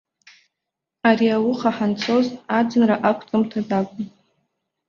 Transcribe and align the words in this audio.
Ари 1.09 1.27
ауха 1.35 1.69
ҳанцоз, 1.75 2.27
аӡынра 2.57 2.95
ақәҵымҭаз 3.09 3.67
акәын. 3.79 4.05